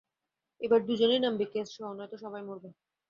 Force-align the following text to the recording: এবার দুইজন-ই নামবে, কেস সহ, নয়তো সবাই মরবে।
এবার 0.61 0.79
দুইজন-ই 0.87 1.19
নামবে, 1.19 1.45
কেস 1.53 1.67
সহ, 1.75 1.87
নয়তো 1.97 2.17
সবাই 2.23 2.41
মরবে। 2.47 2.69